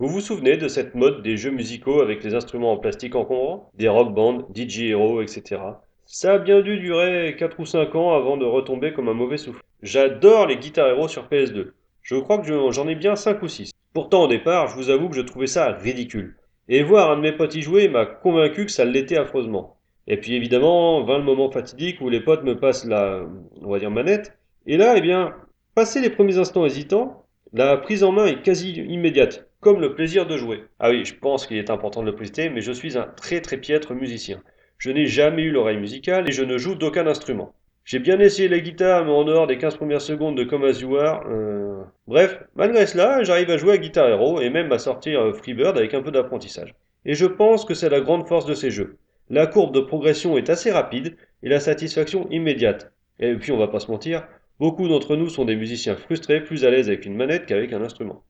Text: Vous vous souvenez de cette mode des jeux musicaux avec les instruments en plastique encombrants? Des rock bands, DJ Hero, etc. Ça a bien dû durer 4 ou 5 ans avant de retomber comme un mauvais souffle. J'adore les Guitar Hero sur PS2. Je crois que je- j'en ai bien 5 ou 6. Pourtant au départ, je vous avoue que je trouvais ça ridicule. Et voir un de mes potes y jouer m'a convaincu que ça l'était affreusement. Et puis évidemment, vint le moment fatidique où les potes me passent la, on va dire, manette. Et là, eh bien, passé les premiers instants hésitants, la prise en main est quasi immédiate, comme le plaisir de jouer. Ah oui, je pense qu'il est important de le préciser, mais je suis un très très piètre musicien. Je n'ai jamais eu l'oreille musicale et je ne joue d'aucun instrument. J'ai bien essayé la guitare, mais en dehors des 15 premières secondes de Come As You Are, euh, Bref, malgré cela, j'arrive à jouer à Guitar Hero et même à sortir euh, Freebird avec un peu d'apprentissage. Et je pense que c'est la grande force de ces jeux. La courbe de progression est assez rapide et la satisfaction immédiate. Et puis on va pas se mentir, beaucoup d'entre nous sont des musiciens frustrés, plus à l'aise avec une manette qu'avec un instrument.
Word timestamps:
Vous 0.00 0.06
vous 0.08 0.20
souvenez 0.20 0.56
de 0.56 0.68
cette 0.68 0.94
mode 0.94 1.22
des 1.22 1.36
jeux 1.36 1.50
musicaux 1.50 2.00
avec 2.00 2.22
les 2.22 2.34
instruments 2.34 2.72
en 2.72 2.76
plastique 2.76 3.16
encombrants? 3.16 3.70
Des 3.74 3.88
rock 3.88 4.14
bands, 4.14 4.46
DJ 4.54 4.90
Hero, 4.90 5.22
etc. 5.22 5.60
Ça 6.06 6.34
a 6.34 6.38
bien 6.38 6.60
dû 6.60 6.78
durer 6.78 7.34
4 7.36 7.58
ou 7.58 7.66
5 7.66 7.94
ans 7.96 8.14
avant 8.14 8.36
de 8.36 8.44
retomber 8.44 8.92
comme 8.92 9.08
un 9.08 9.14
mauvais 9.14 9.38
souffle. 9.38 9.60
J'adore 9.82 10.46
les 10.46 10.56
Guitar 10.56 10.86
Hero 10.88 11.08
sur 11.08 11.28
PS2. 11.28 11.74
Je 12.02 12.14
crois 12.14 12.38
que 12.38 12.46
je- 12.46 12.70
j'en 12.70 12.86
ai 12.86 12.94
bien 12.94 13.16
5 13.16 13.42
ou 13.42 13.48
6. 13.48 13.72
Pourtant 13.92 14.24
au 14.24 14.28
départ, 14.28 14.68
je 14.68 14.76
vous 14.76 14.90
avoue 14.90 15.08
que 15.08 15.16
je 15.16 15.20
trouvais 15.20 15.48
ça 15.48 15.72
ridicule. 15.72 16.36
Et 16.68 16.84
voir 16.84 17.10
un 17.10 17.16
de 17.16 17.22
mes 17.22 17.32
potes 17.32 17.56
y 17.56 17.62
jouer 17.62 17.88
m'a 17.88 18.06
convaincu 18.06 18.66
que 18.66 18.72
ça 18.72 18.84
l'était 18.84 19.18
affreusement. 19.18 19.78
Et 20.06 20.16
puis 20.16 20.34
évidemment, 20.36 21.02
vint 21.02 21.18
le 21.18 21.24
moment 21.24 21.50
fatidique 21.50 22.00
où 22.00 22.08
les 22.08 22.20
potes 22.20 22.44
me 22.44 22.56
passent 22.56 22.84
la, 22.86 23.22
on 23.62 23.68
va 23.70 23.80
dire, 23.80 23.90
manette. 23.90 24.38
Et 24.66 24.76
là, 24.76 24.94
eh 24.96 25.00
bien, 25.00 25.34
passé 25.74 26.00
les 26.00 26.10
premiers 26.10 26.38
instants 26.38 26.64
hésitants, 26.64 27.24
la 27.52 27.76
prise 27.78 28.04
en 28.04 28.12
main 28.12 28.26
est 28.26 28.42
quasi 28.42 28.72
immédiate, 28.72 29.47
comme 29.60 29.80
le 29.80 29.94
plaisir 29.94 30.26
de 30.26 30.36
jouer. 30.36 30.64
Ah 30.78 30.90
oui, 30.90 31.04
je 31.04 31.14
pense 31.14 31.46
qu'il 31.46 31.56
est 31.56 31.70
important 31.70 32.00
de 32.00 32.06
le 32.06 32.14
préciser, 32.14 32.48
mais 32.48 32.60
je 32.60 32.72
suis 32.72 32.96
un 32.96 33.06
très 33.06 33.40
très 33.40 33.56
piètre 33.56 33.94
musicien. 33.94 34.42
Je 34.78 34.90
n'ai 34.90 35.06
jamais 35.06 35.42
eu 35.42 35.50
l'oreille 35.50 35.78
musicale 35.78 36.28
et 36.28 36.32
je 36.32 36.44
ne 36.44 36.58
joue 36.58 36.74
d'aucun 36.74 37.06
instrument. 37.06 37.54
J'ai 37.84 37.98
bien 37.98 38.20
essayé 38.20 38.48
la 38.48 38.60
guitare, 38.60 39.04
mais 39.04 39.10
en 39.12 39.24
dehors 39.24 39.46
des 39.46 39.58
15 39.58 39.76
premières 39.76 40.02
secondes 40.02 40.36
de 40.36 40.44
Come 40.44 40.64
As 40.64 40.80
You 40.80 40.96
Are, 40.96 41.24
euh, 41.26 41.82
Bref, 42.06 42.42
malgré 42.54 42.86
cela, 42.86 43.22
j'arrive 43.22 43.50
à 43.50 43.56
jouer 43.56 43.72
à 43.72 43.78
Guitar 43.78 44.08
Hero 44.08 44.40
et 44.40 44.50
même 44.50 44.70
à 44.72 44.78
sortir 44.78 45.20
euh, 45.20 45.32
Freebird 45.32 45.76
avec 45.76 45.94
un 45.94 46.02
peu 46.02 46.10
d'apprentissage. 46.10 46.74
Et 47.04 47.14
je 47.14 47.26
pense 47.26 47.64
que 47.64 47.74
c'est 47.74 47.88
la 47.88 48.00
grande 48.00 48.26
force 48.28 48.46
de 48.46 48.54
ces 48.54 48.70
jeux. 48.70 48.98
La 49.30 49.46
courbe 49.46 49.74
de 49.74 49.80
progression 49.80 50.38
est 50.38 50.50
assez 50.50 50.70
rapide 50.70 51.16
et 51.42 51.48
la 51.48 51.60
satisfaction 51.60 52.28
immédiate. 52.30 52.92
Et 53.20 53.34
puis 53.34 53.52
on 53.52 53.58
va 53.58 53.68
pas 53.68 53.80
se 53.80 53.90
mentir, 53.90 54.26
beaucoup 54.58 54.88
d'entre 54.88 55.16
nous 55.16 55.28
sont 55.28 55.44
des 55.44 55.56
musiciens 55.56 55.96
frustrés, 55.96 56.42
plus 56.42 56.64
à 56.64 56.70
l'aise 56.70 56.88
avec 56.88 57.04
une 57.04 57.16
manette 57.16 57.46
qu'avec 57.46 57.72
un 57.72 57.82
instrument. 57.82 58.22